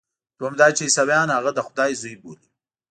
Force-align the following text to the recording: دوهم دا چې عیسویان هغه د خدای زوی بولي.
دوهم 0.39 0.53
دا 0.61 0.67
چې 0.77 0.83
عیسویان 0.87 1.27
هغه 1.37 1.51
د 1.53 1.59
خدای 1.67 1.91
زوی 2.01 2.15
بولي. 2.21 2.47